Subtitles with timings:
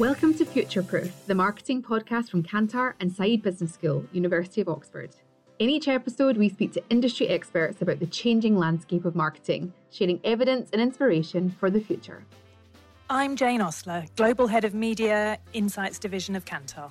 [0.00, 4.68] Welcome to Future Proof, the marketing podcast from Kantar and Saïd Business School, University of
[4.70, 5.10] Oxford.
[5.58, 10.18] In each episode, we speak to industry experts about the changing landscape of marketing, sharing
[10.24, 12.24] evidence and inspiration for the future.
[13.10, 16.90] I'm Jane Ostler, Global Head of Media, Insights Division of Kantar.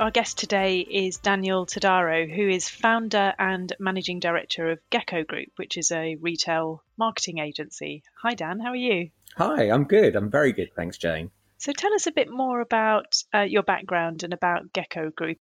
[0.00, 5.50] Our guest today is Daniel Todaro, who is founder and managing director of Gekko Group,
[5.56, 8.02] which is a retail marketing agency.
[8.22, 8.60] Hi, Dan.
[8.60, 9.10] How are you?
[9.36, 10.16] Hi, I'm good.
[10.16, 10.70] I'm very good.
[10.74, 11.30] Thanks, Jane.
[11.58, 15.36] So, tell us a bit more about uh, your background and about Gekko Group.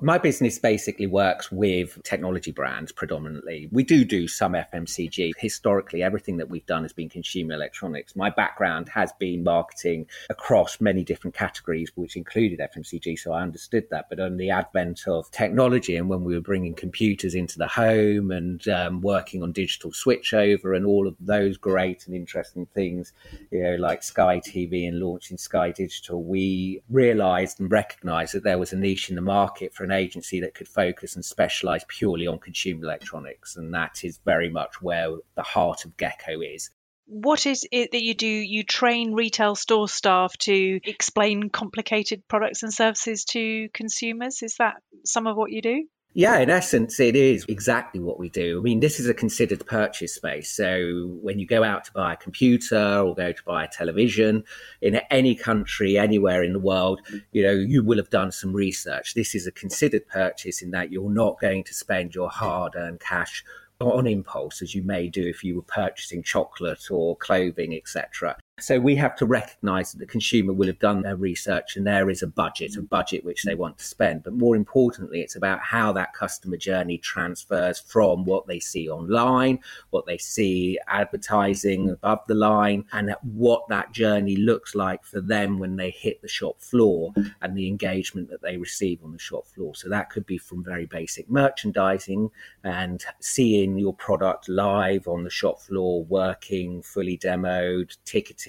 [0.00, 3.68] My business basically works with technology brands predominantly.
[3.70, 5.34] We do do some FMCG.
[5.38, 8.16] Historically, everything that we've done has been consumer electronics.
[8.16, 13.84] My background has been marketing across many different categories, which included FMCG, so I understood
[13.92, 14.06] that.
[14.10, 18.32] But on the advent of technology and when we were bringing computers into the home
[18.32, 23.12] and um, working on digital switchover and all of those great and interesting things,
[23.52, 28.58] you know, like Sky TV and launching Sky Digital, we realized and recognized that there
[28.58, 32.26] was a niche in the market for an agency that could focus and specialize purely
[32.26, 33.56] on consumer electronics.
[33.56, 36.70] And that is very much where the heart of Gekko is.
[37.06, 38.26] What is it that you do?
[38.26, 44.42] You train retail store staff to explain complicated products and services to consumers.
[44.42, 45.86] Is that some of what you do?
[46.16, 48.60] Yeah, in essence, it is exactly what we do.
[48.60, 50.48] I mean, this is a considered purchase space.
[50.48, 54.44] So when you go out to buy a computer or go to buy a television
[54.80, 57.00] in any country, anywhere in the world,
[57.32, 59.14] you know, you will have done some research.
[59.14, 63.00] This is a considered purchase in that you're not going to spend your hard earned
[63.00, 63.44] cash
[63.80, 68.36] on impulse as you may do if you were purchasing chocolate or clothing, etc.
[68.60, 72.08] So we have to recognize that the consumer will have done their research and there
[72.08, 74.22] is a budget, a budget which they want to spend.
[74.22, 79.58] But more importantly, it's about how that customer journey transfers from what they see online,
[79.90, 85.58] what they see advertising above the line, and what that journey looks like for them
[85.58, 87.12] when they hit the shop floor
[87.42, 89.74] and the engagement that they receive on the shop floor.
[89.74, 92.30] So that could be from very basic merchandising
[92.62, 98.43] and seeing your product live on the shop floor, working, fully demoed, ticketed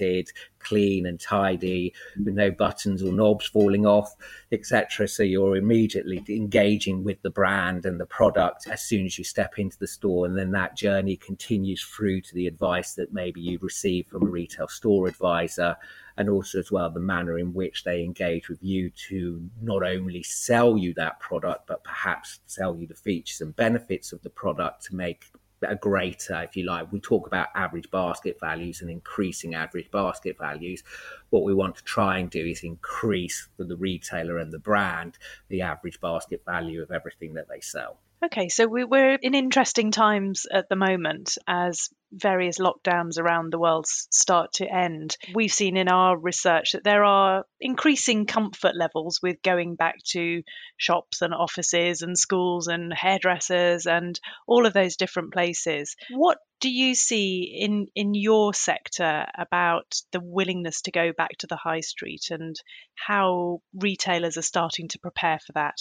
[0.58, 4.14] clean and tidy, with no buttons or knobs falling off,
[4.50, 5.06] etc.
[5.06, 9.58] So you're immediately engaging with the brand and the product as soon as you step
[9.58, 13.58] into the store, and then that journey continues through to the advice that maybe you
[13.62, 15.76] receive from a retail store advisor.
[16.18, 20.22] And also, as well, the manner in which they engage with you to not only
[20.22, 24.86] sell you that product, but perhaps sell you the features and benefits of the product
[24.86, 25.26] to make
[25.62, 26.92] a greater, if you like.
[26.92, 30.82] We talk about average basket values and increasing average basket values.
[31.30, 35.18] What we want to try and do is increase for the retailer and the brand
[35.48, 37.98] the average basket value of everything that they sell.
[38.24, 43.58] Okay, so we, we're in interesting times at the moment as various lockdowns around the
[43.58, 45.16] world start to end.
[45.34, 50.42] We've seen in our research that there are increasing comfort levels with going back to
[50.76, 55.96] shops and offices and schools and hairdressers and all of those different places.
[56.10, 61.46] What do you see in in your sector about the willingness to go back to
[61.46, 62.56] the high street and
[62.94, 65.76] how retailers are starting to prepare for that?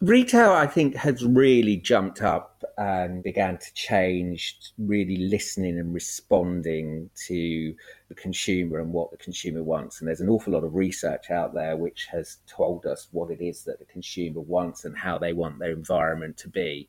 [0.00, 7.08] Retail, I think, has really jumped up and began to change, really listening and responding
[7.26, 7.74] to
[8.08, 10.00] the consumer and what the consumer wants.
[10.00, 13.40] And there's an awful lot of research out there which has told us what it
[13.40, 16.88] is that the consumer wants and how they want their environment to be.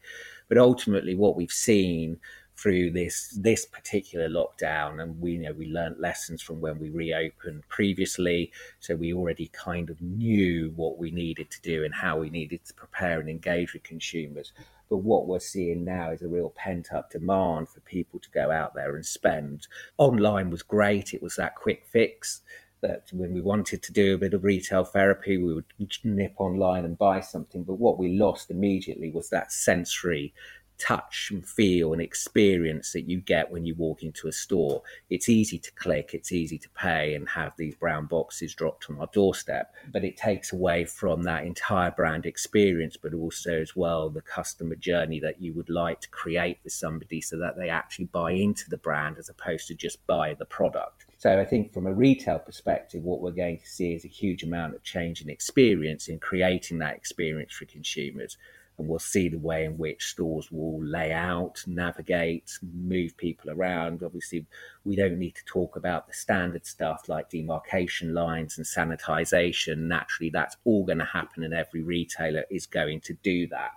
[0.50, 2.20] But ultimately, what we've seen
[2.56, 6.90] through this this particular lockdown and we you know we learned lessons from when we
[6.90, 8.52] reopened previously.
[8.80, 12.66] So we already kind of knew what we needed to do and how we needed
[12.66, 14.54] to prepare and engage with consumers.
[14.90, 18.52] But what we're seeing now is a real pent up demand for people to go
[18.52, 19.68] out there and spend.
[19.98, 21.14] Online was great.
[21.14, 22.42] It was that quick fix
[22.82, 25.66] that when we wanted to do a bit of retail therapy, we would
[26.04, 27.64] nip online and buy something.
[27.64, 30.34] But what we lost immediately was that sensory
[30.78, 34.82] touch and feel and experience that you get when you walk into a store.
[35.10, 39.00] It's easy to click, it's easy to pay and have these brown boxes dropped on
[39.00, 44.10] our doorstep, but it takes away from that entire brand experience, but also as well
[44.10, 48.06] the customer journey that you would like to create with somebody so that they actually
[48.06, 51.06] buy into the brand as opposed to just buy the product.
[51.18, 54.44] So I think from a retail perspective, what we're going to see is a huge
[54.44, 58.38] amount of change in experience in creating that experience for consumers
[58.78, 64.04] and we'll see the way in which stores will lay out, navigate, move people around.
[64.04, 64.46] Obviously,
[64.84, 69.78] we don't need to talk about the standard stuff like demarcation lines and sanitization.
[69.88, 73.72] Naturally, that's all going to happen, and every retailer is going to do that.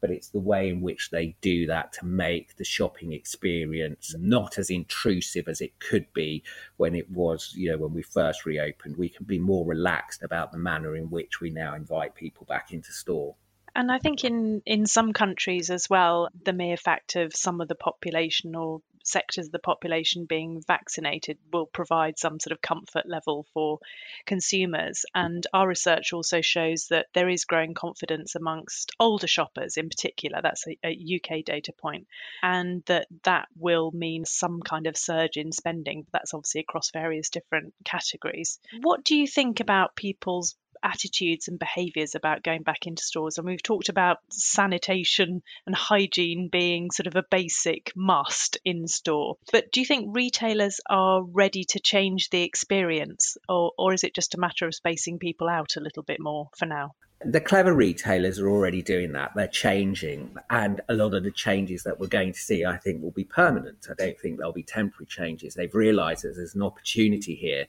[0.00, 4.56] But it's the way in which they do that to make the shopping experience not
[4.56, 6.44] as intrusive as it could be
[6.76, 8.96] when it was, you know, when we first reopened.
[8.96, 12.72] We can be more relaxed about the manner in which we now invite people back
[12.72, 13.34] into store.
[13.78, 17.68] And I think in, in some countries as well, the mere fact of some of
[17.68, 23.06] the population or sectors of the population being vaccinated will provide some sort of comfort
[23.06, 23.78] level for
[24.26, 25.04] consumers.
[25.14, 30.40] And our research also shows that there is growing confidence amongst older shoppers in particular.
[30.42, 32.08] That's a, a UK data point,
[32.42, 36.04] and that that will mean some kind of surge in spending.
[36.12, 38.58] That's obviously across various different categories.
[38.82, 43.38] What do you think about people's attitudes and behaviours about going back into stores.
[43.38, 49.36] And we've talked about sanitation and hygiene being sort of a basic must in store.
[49.52, 54.14] But do you think retailers are ready to change the experience, or, or is it
[54.14, 56.92] just a matter of spacing people out a little bit more for now?
[57.24, 59.32] The clever retailers are already doing that.
[59.34, 60.36] They're changing.
[60.50, 63.24] And a lot of the changes that we're going to see, I think, will be
[63.24, 63.88] permanent.
[63.90, 65.54] I don't think there'll be temporary changes.
[65.54, 67.66] They've realized that there's an opportunity here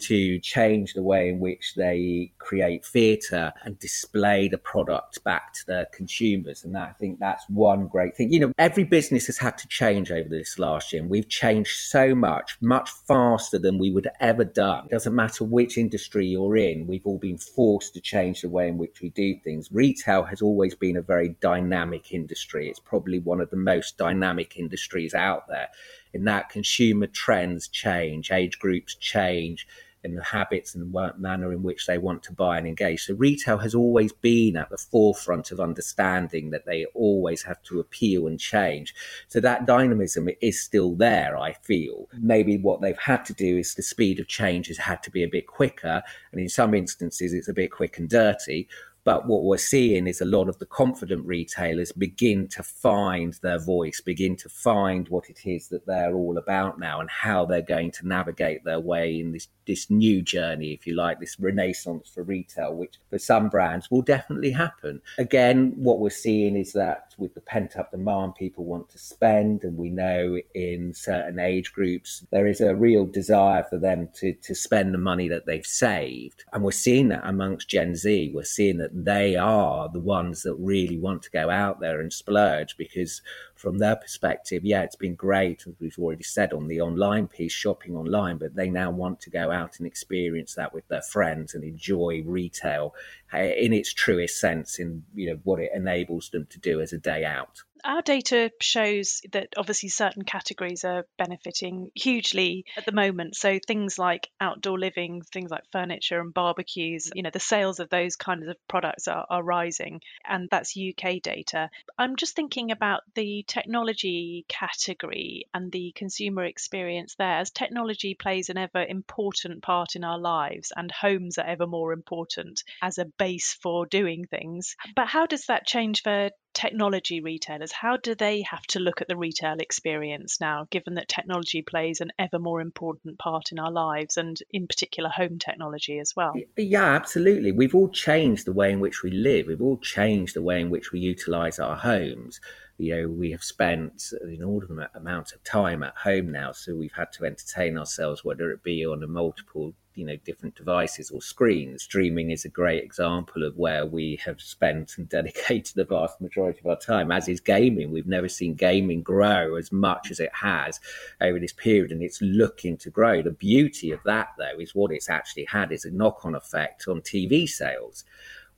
[0.00, 5.66] to change the way in which they create theatre and display the product back to
[5.66, 6.64] their consumers.
[6.64, 8.32] And that, I think that's one great thing.
[8.32, 11.88] You know, every business has had to change over this last year, and we've changed
[11.88, 14.86] so much, much faster than we would have ever done.
[14.86, 18.68] It doesn't matter which industry you're in, we've all been forced to change the way
[18.68, 19.68] in which we do things.
[19.70, 22.68] Retail has always been a very dynamic industry.
[22.68, 25.68] It's probably one of the most dynamic industries out there.
[26.12, 29.66] In that consumer trends change, age groups change,
[30.02, 33.04] in the habits and manner in which they want to buy and engage.
[33.04, 37.80] So retail has always been at the forefront of understanding that they always have to
[37.80, 38.94] appeal and change.
[39.28, 42.08] So that dynamism is still there, I feel.
[42.14, 45.22] Maybe what they've had to do is the speed of change has had to be
[45.22, 46.02] a bit quicker.
[46.32, 48.68] And in some instances, it's a bit quick and dirty.
[49.10, 53.58] But what we're seeing is a lot of the confident retailers begin to find their
[53.58, 57.60] voice, begin to find what it is that they're all about now and how they're
[57.60, 62.08] going to navigate their way in this, this new journey, if you like, this renaissance
[62.08, 65.02] for retail, which for some brands will definitely happen.
[65.18, 69.62] Again, what we're seeing is that with the pent up demand, people want to spend,
[69.64, 74.32] and we know in certain age groups there is a real desire for them to,
[74.32, 76.44] to spend the money that they've saved.
[76.52, 78.32] And we're seeing that amongst Gen Z.
[78.34, 82.12] We're seeing that they are the ones that really want to go out there and
[82.12, 83.22] splurge because
[83.60, 87.52] from their perspective, yeah, it's been great, as we've already said on the online piece,
[87.52, 91.54] shopping online, but they now want to go out and experience that with their friends
[91.54, 92.94] and enjoy retail
[93.34, 96.94] eh, in its truest sense, in you know what it enables them to do as
[96.94, 102.92] a day out our data shows that obviously certain categories are benefiting hugely at the
[102.92, 103.36] moment.
[103.36, 107.12] So things like outdoor living, things like furniture and barbecues, mm.
[107.14, 111.22] you know, the sales of those kinds of products are, are rising, and that's UK
[111.22, 111.70] data.
[111.98, 117.38] I'm just thinking about the technology category and the consumer experience there.
[117.38, 121.92] As technology plays an ever important part in our lives, and homes are ever more
[121.92, 124.76] important as a base for doing things.
[124.94, 129.08] But how does that change for technology retailers, how do they have to look at
[129.08, 133.70] the retail experience now, given that technology plays an ever more important part in our
[133.70, 136.34] lives and in particular home technology as well?
[136.56, 137.52] Yeah, absolutely.
[137.52, 139.46] We've all changed the way in which we live.
[139.46, 142.40] We've all changed the way in which we utilize our homes
[142.80, 146.94] you know, we have spent an inordinate amount of time at home now, so we've
[146.94, 151.20] had to entertain ourselves, whether it be on a multiple, you know, different devices or
[151.20, 151.82] screens.
[151.82, 156.60] Streaming is a great example of where we have spent and dedicated the vast majority
[156.60, 157.90] of our time, as is gaming.
[157.90, 160.80] We've never seen gaming grow as much as it has
[161.20, 163.22] over this period, and it's looking to grow.
[163.22, 166.86] The beauty of that, though, is what it's actually had is a knock on effect
[166.88, 168.04] on TV sales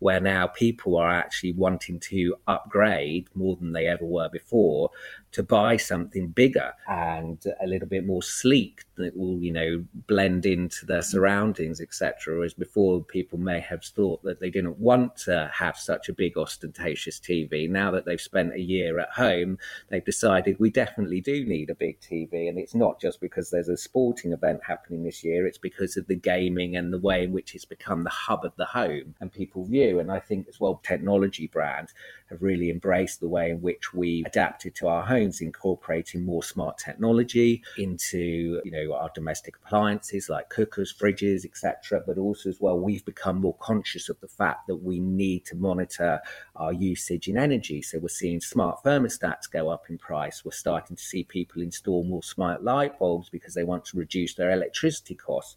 [0.03, 4.91] where now people are actually wanting to upgrade more than they ever were before
[5.33, 10.45] to buy something bigger and a little bit more sleek that will, you know, blend
[10.45, 11.05] into their mm.
[11.05, 12.37] surroundings, etc.
[12.37, 16.37] Whereas before, people may have thought that they didn't want to have such a big,
[16.37, 17.69] ostentatious TV.
[17.69, 19.59] Now that they've spent a year at home,
[19.89, 22.49] they've decided we definitely do need a big TV.
[22.49, 26.07] And it's not just because there's a sporting event happening this year, it's because of
[26.07, 29.33] the gaming and the way in which it's become the hub of the home and
[29.33, 29.99] people view.
[29.99, 31.95] And I think as well, technology brands
[32.29, 35.05] have really embraced the way in which we adapted to our
[35.41, 42.03] incorporating more smart technology into you know our domestic appliances like cookers, fridges, etc.
[42.07, 45.57] But also as well, we've become more conscious of the fact that we need to
[45.57, 46.21] monitor
[46.57, 47.83] our usage in energy.
[47.83, 50.45] So we're seeing smart thermostats go up in price.
[50.45, 54.35] We're starting to see people install more smart light bulbs because they want to reduce
[54.35, 55.57] their electricity costs.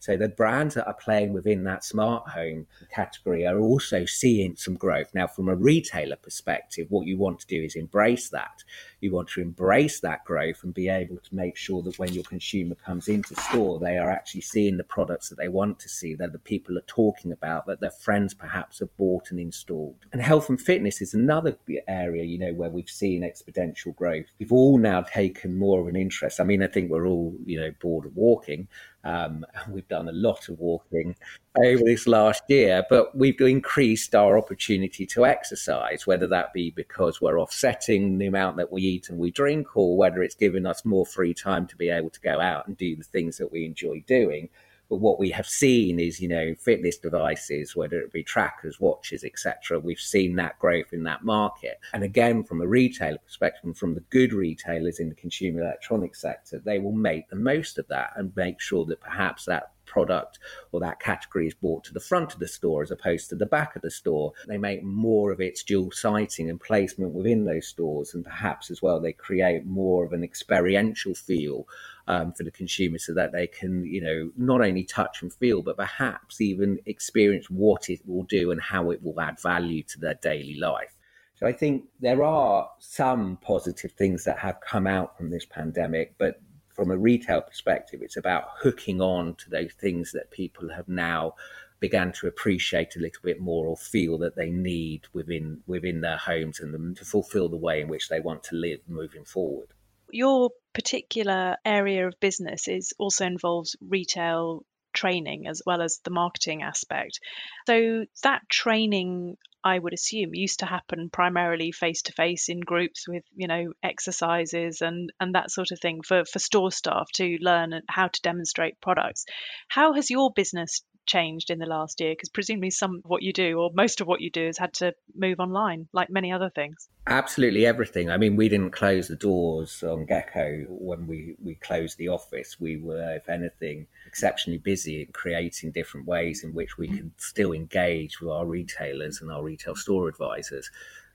[0.00, 4.74] So the brands that are playing within that smart home category are also seeing some
[4.74, 5.10] growth.
[5.14, 8.64] Now, from a retailer perspective, what you want to do is embrace that.
[9.00, 12.24] You want to embrace that growth and be able to make sure that when your
[12.24, 16.14] consumer comes into store, they are actually seeing the products that they want to see,
[16.14, 19.96] that the people are talking about, that their friends perhaps have bought and installed.
[20.12, 24.26] And health and fitness is another area, you know, where we've seen exponential growth.
[24.38, 26.40] We've all now taken more of an interest.
[26.40, 28.68] I mean, I think we're all, you know, bored of walking.
[29.02, 31.16] Um, and we've done a lot of walking
[31.56, 37.20] over this last year, but we've increased our opportunity to exercise, whether that be because
[37.20, 40.84] we're offsetting the amount that we eat and we drink, or whether it's giving us
[40.84, 43.64] more free time to be able to go out and do the things that we
[43.64, 44.48] enjoy doing.
[44.90, 49.22] But what we have seen is, you know, fitness devices, whether it be trackers, watches,
[49.22, 49.78] etc.
[49.78, 51.78] We've seen that growth in that market.
[51.94, 56.20] And again, from a retailer perspective, and from the good retailers in the consumer electronics
[56.20, 60.38] sector, they will make the most of that and make sure that perhaps that product
[60.72, 63.46] or that category is brought to the front of the store as opposed to the
[63.46, 64.32] back of the store.
[64.46, 68.80] They make more of its dual siting and placement within those stores, and perhaps as
[68.80, 71.66] well they create more of an experiential feel
[72.10, 75.62] um, for the consumer so that they can, you know, not only touch and feel,
[75.62, 80.00] but perhaps even experience what it will do and how it will add value to
[80.00, 80.96] their daily life.
[81.36, 86.16] So I think there are some positive things that have come out from this pandemic,
[86.18, 90.88] but from a retail perspective, it's about hooking on to those things that people have
[90.88, 91.34] now
[91.78, 96.18] began to appreciate a little bit more or feel that they need within within their
[96.18, 99.68] homes and them to fulfill the way in which they want to live moving forward.
[100.10, 106.62] Your particular area of business is also involves retail training as well as the marketing
[106.62, 107.20] aspect.
[107.66, 113.06] So that training I would assume used to happen primarily face to face in groups
[113.06, 117.36] with you know exercises and and that sort of thing for for store staff to
[117.40, 119.26] learn how to demonstrate products.
[119.68, 122.12] How has your business changed in the last year?
[122.12, 124.72] Because presumably some of what you do, or most of what you do, has had
[124.74, 126.88] to move online, like many other things.
[127.06, 128.10] Absolutely everything.
[128.10, 132.60] I mean, we didn't close the doors on Gekko when we, we closed the office.
[132.60, 137.52] We were, if anything, exceptionally busy in creating different ways in which we can still
[137.52, 140.70] engage with our retailers and our retail store advisors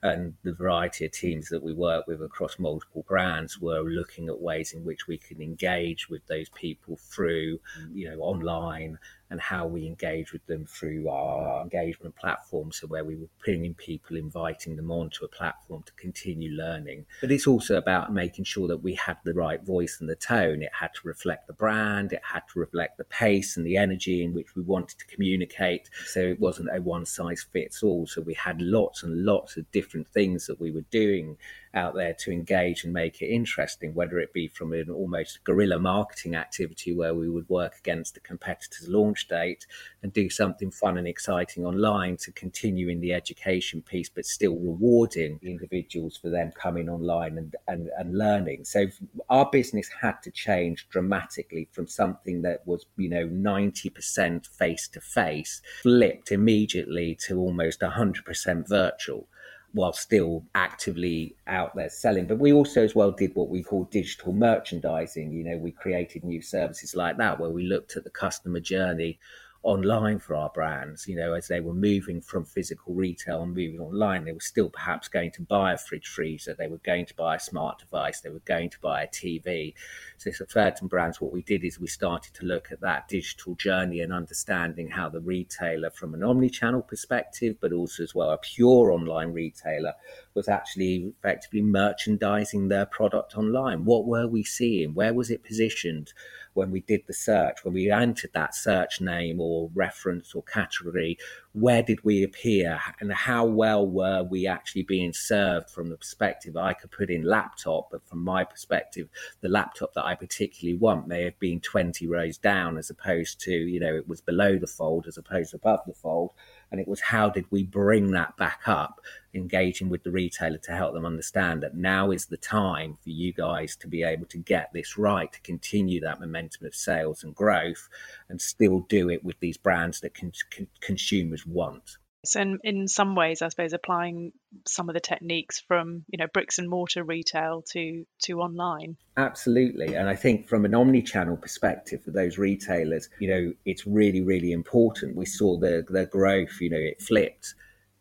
[0.05, 4.39] and the variety of teams that we work with across multiple brands were looking at
[4.39, 7.59] ways in which we can engage with those people through
[7.91, 8.99] you know online
[9.29, 12.71] and how we engage with them through our engagement platform.
[12.71, 17.05] So, where we were bringing people, inviting them onto a platform to continue learning.
[17.21, 20.61] But it's also about making sure that we had the right voice and the tone.
[20.61, 24.23] It had to reflect the brand, it had to reflect the pace and the energy
[24.23, 25.89] in which we wanted to communicate.
[26.05, 28.05] So, it wasn't a one size fits all.
[28.05, 31.37] So, we had lots and lots of different things that we were doing
[31.75, 35.77] out there to engage and make it interesting, whether it be from an almost guerrilla
[35.77, 39.67] marketing activity where we would work against a competitor's launch date
[40.01, 44.55] and do something fun and exciting online to continue in the education piece, but still
[44.55, 48.63] rewarding individuals for them coming online and, and, and learning.
[48.63, 48.87] So
[49.29, 55.01] our business had to change dramatically from something that was, you know, 90% face to
[55.01, 59.27] face, flipped immediately to almost 100% virtual
[59.75, 62.25] while still actively out there selling.
[62.25, 65.33] But we also as well did what we call digital merchandising.
[65.33, 69.19] You know, we created new services like that where we looked at the customer journey
[69.65, 71.07] online for our brands.
[71.07, 74.69] You know, as they were moving from physical retail and moving online, they were still
[74.69, 78.21] perhaps going to buy a fridge freezer, they were going to buy a smart device,
[78.21, 79.73] they were going to buy a TV.
[80.17, 83.55] So for certain brands, what we did is we started to look at that digital
[83.55, 88.37] journey and understanding how the retailer, from an omni-channel perspective, but also as well a
[88.37, 89.93] pure online retailer,
[90.35, 93.83] was actually effectively merchandising their product online.
[93.83, 94.93] What were we seeing?
[94.93, 96.13] Where was it positioned?
[96.55, 101.17] When we did the search, when we entered that search name or reference or category,
[101.51, 106.57] where did we appear and how well were we actually being served from the perspective
[106.57, 109.09] I could put in laptop, but from my perspective,
[109.41, 113.51] the laptop that I particularly want may have been 20 rows down as opposed to,
[113.51, 116.31] you know, it was below the fold as opposed to above the fold
[116.75, 118.99] and it was how did we bring that back up
[119.33, 123.31] engaging with the retailer to help them understand that now is the time for you
[123.31, 127.33] guys to be able to get this right to continue that momentum of sales and
[127.33, 127.87] growth
[128.27, 131.95] and still do it with these brands that con- con- consumers want
[132.33, 134.31] and in some ways i suppose applying
[134.65, 138.97] some of the techniques from you know bricks and mortar retail to to online.
[139.17, 139.95] Absolutely.
[139.95, 144.51] And i think from an omni-channel perspective for those retailers you know it's really really
[144.51, 145.15] important.
[145.15, 147.53] We saw the the growth you know it flipped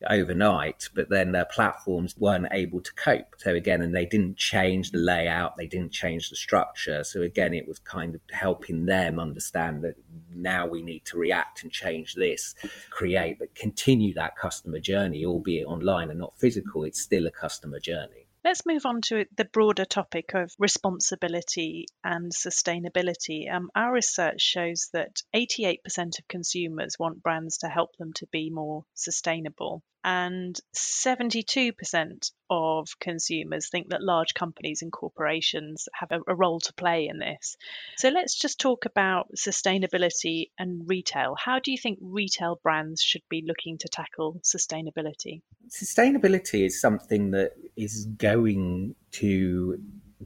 [0.08, 3.34] overnight, but then their platforms weren't able to cope.
[3.38, 7.04] So again, and they didn't change the layout, they didn't change the structure.
[7.04, 9.94] So again, it was kind of helping them understand that
[10.34, 12.54] now we need to react and change this,
[12.90, 16.84] create, but continue that customer journey, albeit online and not physical.
[16.84, 18.24] It's still a customer journey.
[18.44, 23.50] Let's move on to the broader topic of responsibility and sustainability.
[23.50, 25.78] Um, our research shows that 88%
[26.18, 33.70] of consumers want brands to help them to be more sustainable and 72% of consumers
[33.70, 37.56] think that large companies and corporations have a, a, role to play in this.
[37.96, 41.34] So let's just talk about sustainability and retail.
[41.42, 45.40] How do you think retail brands should be looking to tackle sustainability?
[45.68, 49.80] Sustainability is something that is going to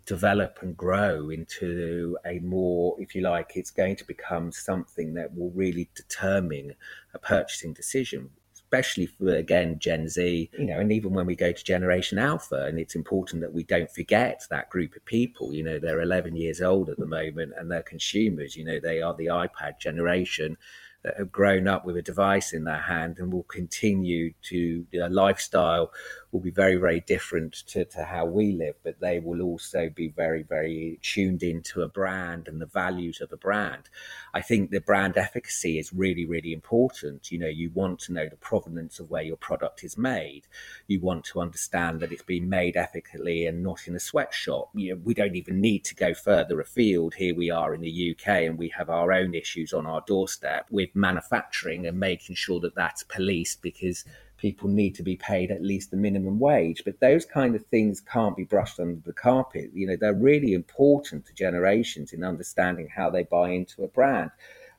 [0.07, 5.37] develop and grow into a more, if you like, it's going to become something that
[5.37, 6.75] will really determine
[7.15, 8.31] a purchasing decision
[8.69, 12.67] especially for again Gen Z, you know, and even when we go to Generation Alpha,
[12.67, 15.55] and it's important that we don't forget that group of people.
[15.55, 18.57] You know, they're 11 years old at the moment, and they're consumers.
[18.57, 20.59] You know, they are the iPad generation
[21.03, 25.09] that have grown up with a device in their hand and will continue to their
[25.09, 25.91] lifestyle
[26.31, 30.09] will be very, very different to, to how we live, but they will also be
[30.09, 33.89] very, very tuned into a brand and the values of a brand.
[34.35, 37.33] I think the brand efficacy is really, really important.
[37.33, 40.43] You know, you want to know the provenance of where your product is made.
[40.87, 44.71] You want to understand that it's been made ethically and not in a sweatshop.
[44.75, 47.15] You know, we don't even need to go further afield.
[47.15, 50.67] Here we are in the UK and we have our own issues on our doorstep
[50.71, 54.05] with manufacturing and making sure that that's policed because
[54.39, 56.83] people need to be paid at least the minimum wage.
[56.85, 59.71] But those kind of things can't be brushed under the carpet.
[59.75, 64.31] You know, they're really important to generations in understanding how they buy into a brand.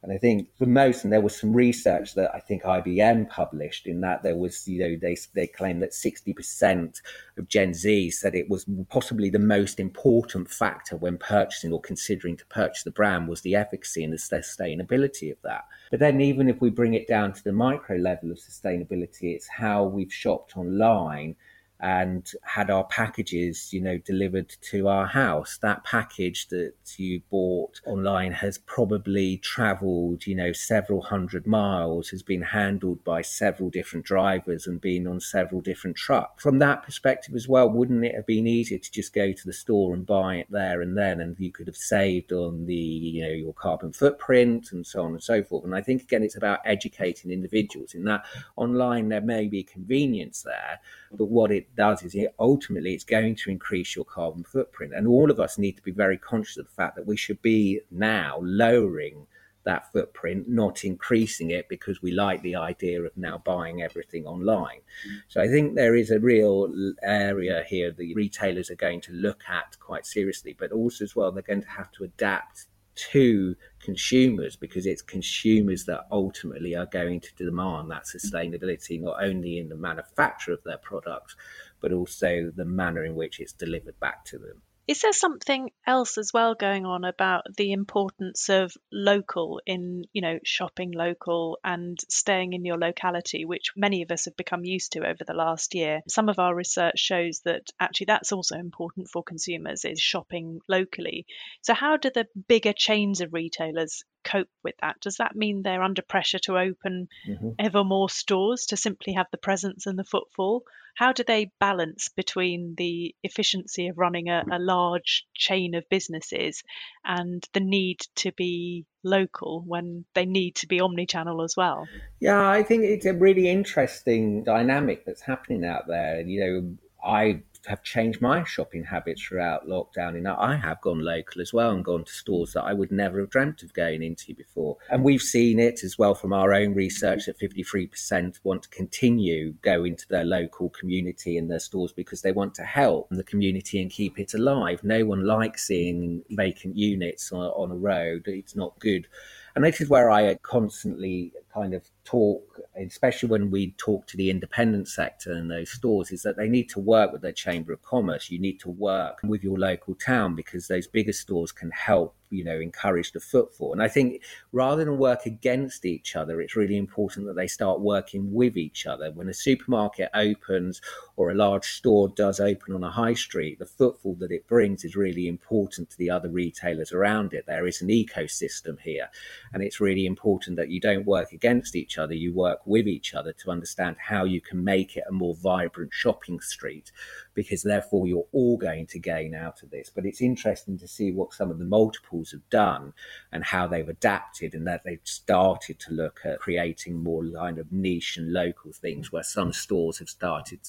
[0.02, 3.86] And I think for most, and there was some research that I think IBM published
[3.86, 7.02] in that there was, you know, they, they claimed that 60%
[7.38, 12.38] of Gen Z said it was possibly the most important factor when purchasing or considering
[12.38, 15.66] to purchase the brand was the efficacy and the sustainability of that.
[15.92, 19.50] But then, even if we bring it down to the micro level of sustainability, it's
[19.50, 21.36] how we've shopped online
[21.82, 25.58] and had our packages, you know, delivered to our house.
[25.62, 32.22] That package that you bought online has probably traveled, you know, several hundred miles, has
[32.22, 36.44] been handled by several different drivers and been on several different trucks.
[36.44, 39.54] From that perspective as well, wouldn't it have been easier to just go to the
[39.54, 43.22] store and buy it there and then and you could have saved on the, you
[43.22, 45.64] know, your carbon footprint and so on and so forth.
[45.64, 48.26] And I think again it's about educating individuals in that
[48.58, 50.80] online there may be convenience there,
[51.12, 54.94] but what it does is it ultimately it's going to increase your carbon footprint.
[54.96, 57.42] And all of us need to be very conscious of the fact that we should
[57.42, 59.28] be now lowering
[59.66, 64.80] that footprint, not increasing it because we like the idea of now buying everything online.
[65.28, 69.44] So I think there is a real area here the retailers are going to look
[69.48, 72.68] at quite seriously, but also as well, they're going to have to adapt
[73.12, 79.58] to consumers because it's consumers that ultimately are going to demand that sustainability not only
[79.58, 81.36] in the manufacture of their products
[81.82, 86.18] but also the manner in which it's delivered back to them is there something else
[86.18, 92.00] as well going on about the importance of local in, you know, shopping local and
[92.10, 95.76] staying in your locality, which many of us have become used to over the last
[95.76, 96.02] year?
[96.08, 101.28] Some of our research shows that actually that's also important for consumers is shopping locally.
[101.62, 105.00] So how do the bigger chains of retailers cope with that?
[105.02, 107.50] Does that mean they're under pressure to open mm-hmm.
[107.58, 110.64] ever more stores to simply have the presence and the footfall?
[110.96, 116.64] How do they balance between the efficiency of running a, a large chain of businesses
[117.06, 121.88] and the need to be local when they need to be omni-channel as well?
[122.20, 126.22] Yeah, I think it's a really interesting dynamic that's happening out there.
[126.22, 130.16] You know, I have changed my shopping habits throughout lockdown.
[130.18, 133.20] And I have gone local as well and gone to stores that I would never
[133.20, 134.78] have dreamt of going into before.
[134.90, 139.54] And we've seen it as well from our own research that 53% want to continue
[139.62, 143.82] go into their local community and their stores because they want to help the community
[143.82, 144.84] and keep it alive.
[144.84, 148.24] No one likes seeing vacant units on, on a road.
[148.28, 149.08] It's not good.
[149.56, 154.30] And this is where I constantly kind of talk, especially when we talk to the
[154.30, 157.82] independent sector and those stores, is that they need to work with their Chamber of
[157.82, 158.30] Commerce.
[158.30, 162.44] You need to work with your local town because those bigger stores can help you
[162.44, 163.74] know encourage the footfall.
[163.74, 167.80] And i think rather than work against each other it's really important that they start
[167.80, 169.12] working with each other.
[169.12, 170.82] When a supermarket opens
[171.16, 174.84] or a large store does open on a high street the footfall that it brings
[174.84, 177.46] is really important to the other retailers around it.
[177.46, 179.10] There is an ecosystem here
[179.54, 183.16] and it's really important that you don't work against each other you work with each
[183.16, 186.92] other to understand how you can make it a more vibrant shopping street
[187.40, 191.12] because therefore you're all going to gain out of this but it's interesting to see
[191.12, 192.94] what some of the multiples have done
[193.32, 197.72] and how they've adapted and that they've started to look at creating more kind of
[197.72, 200.60] niche and local things where some stores have started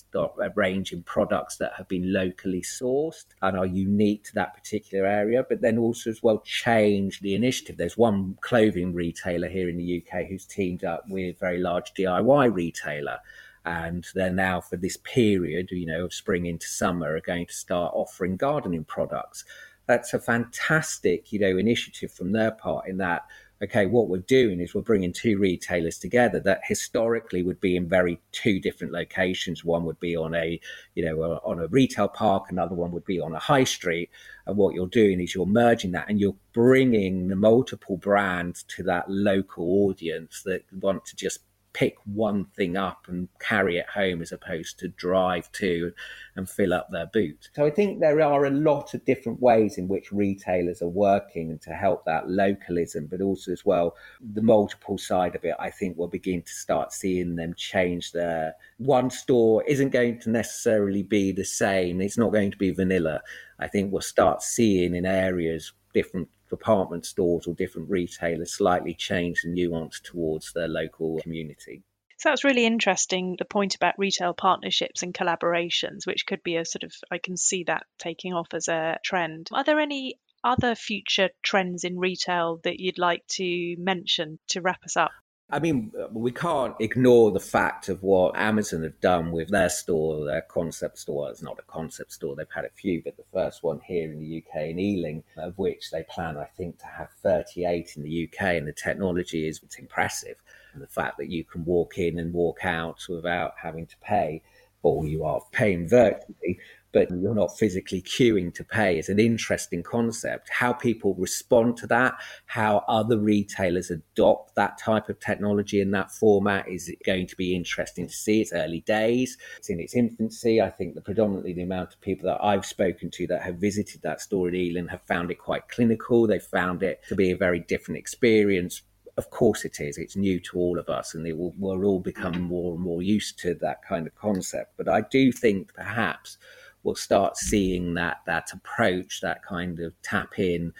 [0.56, 5.60] arranging products that have been locally sourced and are unique to that particular area, but
[5.60, 7.76] then also as well change the initiative.
[7.76, 11.92] There's one clothing retailer here in the UK who's teamed up with a very large
[11.94, 13.18] DIY retailer
[13.64, 17.52] and they're now for this period you know of spring into summer are going to
[17.52, 19.44] start offering gardening products
[19.90, 23.26] that's a fantastic, you know, initiative from their part in that
[23.62, 27.86] okay, what we're doing is we're bringing two retailers together that historically would be in
[27.86, 29.64] very two different locations.
[29.64, 30.58] One would be on a,
[30.94, 34.08] you know, a, on a retail park, another one would be on a high street.
[34.46, 38.82] And what you're doing is you're merging that and you're bringing the multiple brands to
[38.84, 41.40] that local audience that want to just
[41.72, 45.92] pick one thing up and carry it home as opposed to drive to
[46.36, 47.48] and fill up their boot.
[47.54, 51.58] So I think there are a lot of different ways in which retailers are working
[51.60, 53.96] to help that localism, but also as well
[54.34, 55.54] the multiple side of it.
[55.58, 60.30] I think we'll begin to start seeing them change their one store isn't going to
[60.30, 62.00] necessarily be the same.
[62.00, 63.20] It's not going to be vanilla.
[63.58, 69.42] I think we'll start seeing in areas different department stores or different retailers slightly change
[69.42, 71.82] the nuance towards their local community.
[72.18, 76.66] So that's really interesting, the point about retail partnerships and collaborations, which could be a
[76.66, 79.48] sort of, I can see that taking off as a trend.
[79.52, 84.84] Are there any other future trends in retail that you'd like to mention to wrap
[84.84, 85.12] us up?
[85.52, 89.68] I mean, uh, we can't ignore the fact of what Amazon have done with their
[89.68, 91.28] store, their concept store.
[91.30, 94.20] It's not a concept store, they've had a few, but the first one here in
[94.20, 98.28] the UK in Ealing, of which they plan, I think, to have 38 in the
[98.28, 98.42] UK.
[98.54, 100.36] And the technology is it's impressive.
[100.72, 104.42] And the fact that you can walk in and walk out without having to pay,
[104.82, 106.60] or you are paying virtually,
[106.92, 110.48] but you're not physically queuing to pay is an interesting concept.
[110.50, 112.14] How people respond to that,
[112.46, 117.54] how other retailers adopt that type of technology in that format is going to be
[117.54, 118.40] interesting to see.
[118.40, 120.60] It's early days, it's in its infancy.
[120.60, 124.02] I think the predominantly the amount of people that I've spoken to that have visited
[124.02, 126.26] that store in Ealing have found it quite clinical.
[126.26, 128.82] They've found it to be a very different experience
[129.16, 129.98] of course it is.
[129.98, 133.38] It's new to all of us, and will, we're all becoming more and more used
[133.40, 134.74] to that kind of concept.
[134.78, 136.38] But I do think perhaps
[136.82, 140.72] we'll start seeing that that approach, that kind of tap in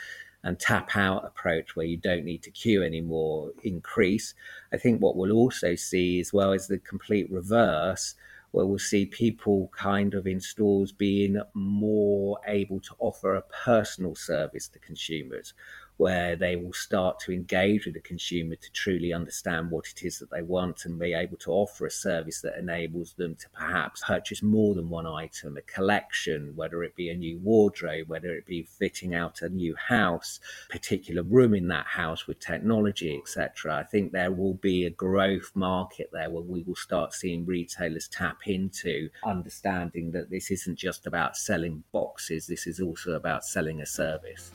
[0.43, 4.35] and tap out approach where you don't need to queue anymore increase.
[4.73, 8.15] I think what we'll also see as well is the complete reverse,
[8.53, 14.15] where we'll see people kind of in stores being more able to offer a personal
[14.15, 15.53] service to consumers
[16.01, 20.19] where they will start to engage with the consumer to truly understand what it is
[20.19, 24.03] that they want and be able to offer a service that enables them to perhaps
[24.07, 28.47] purchase more than one item, a collection, whether it be a new wardrobe, whether it
[28.47, 33.77] be fitting out a new house, particular room in that house with technology, etc.
[33.77, 38.09] I think there will be a growth market there where we will start seeing retailers
[38.09, 43.83] tap into understanding that this isn't just about selling boxes, this is also about selling
[43.83, 44.53] a service.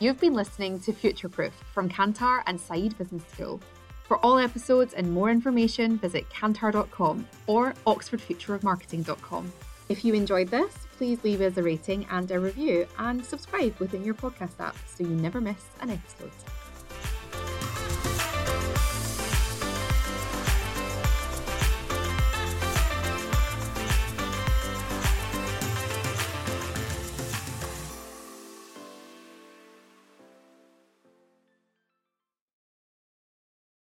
[0.00, 3.60] You've been listening to Future Proof from Kantar and Saïd Business School.
[4.04, 9.52] For all episodes and more information, visit kantar.com or oxfordfutureofmarketing.com.
[9.88, 14.04] If you enjoyed this, please leave us a rating and a review and subscribe within
[14.04, 16.30] your podcast app so you never miss an episode.